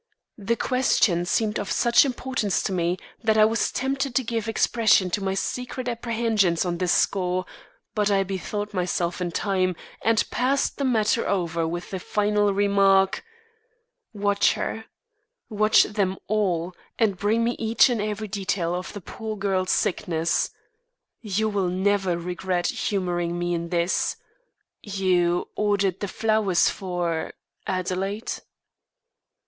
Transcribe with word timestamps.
The 0.39 0.55
question 0.55 1.25
seemed 1.25 1.59
of 1.59 1.69
such 1.71 2.05
importance 2.05 2.63
to 2.63 2.71
me 2.71 2.97
that 3.23 3.37
I 3.37 3.45
was 3.45 3.71
tempted 3.71 4.15
to 4.15 4.23
give 4.23 4.47
expression 4.47 5.11
to 5.11 5.23
my 5.23 5.35
secret 5.35 5.87
apprehension 5.87 6.57
on 6.65 6.79
this 6.79 6.91
score, 6.91 7.45
but 7.93 8.09
I 8.09 8.23
bethought 8.23 8.73
myself 8.73 9.21
in 9.21 9.31
time 9.31 9.75
and 10.01 10.27
passed 10.31 10.77
the 10.79 10.85
matter 10.85 11.27
over 11.29 11.67
with 11.67 11.91
the 11.91 11.99
final 11.99 12.51
remark: 12.51 13.23
"Watch 14.11 14.53
her, 14.53 14.85
watch 15.51 15.83
them 15.83 16.17
all, 16.25 16.73
and 16.97 17.15
bring 17.15 17.43
me 17.43 17.51
each 17.59 17.87
and 17.87 18.01
every 18.01 18.27
detail 18.27 18.73
of 18.73 18.93
the 18.93 19.01
poor 19.01 19.37
girl's 19.37 19.69
sickness. 19.69 20.49
You 21.21 21.47
will 21.47 21.69
never 21.69 22.17
regret 22.17 22.65
humouring 22.65 23.37
me 23.37 23.53
in 23.53 23.69
this. 23.69 24.15
You 24.81 25.47
ordered 25.55 25.99
the 25.99 26.07
flowers 26.07 26.69
for 26.69 27.33
Adelaide?" 27.67 28.31